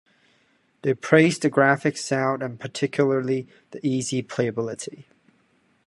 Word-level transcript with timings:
They 0.81 0.95
praised 0.95 1.43
the 1.43 1.51
graphics, 1.51 1.99
sound, 1.99 2.41
and 2.41 2.59
particularly 2.59 3.47
the 3.69 3.79
easy 3.85 4.23
playability. 4.23 5.05